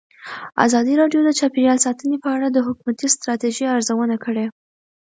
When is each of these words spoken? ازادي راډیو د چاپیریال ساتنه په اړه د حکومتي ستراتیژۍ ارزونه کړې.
ازادي 0.65 0.93
راډیو 1.01 1.21
د 1.25 1.29
چاپیریال 1.39 1.77
ساتنه 1.85 2.17
په 2.23 2.29
اړه 2.35 2.47
د 2.51 2.57
حکومتي 2.67 3.07
ستراتیژۍ 3.15 3.65
ارزونه 3.75 4.15
کړې. 4.25 4.45